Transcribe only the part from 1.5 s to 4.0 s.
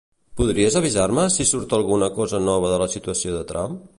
surt alguna cosa nova de la situació de Trump?